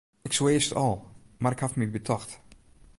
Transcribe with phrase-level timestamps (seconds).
[0.27, 0.95] It soe earst al,
[1.41, 2.31] mar ik haw my betocht.